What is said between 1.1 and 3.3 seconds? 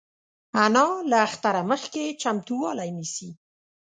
اختره مخکې چمتووالی نیسي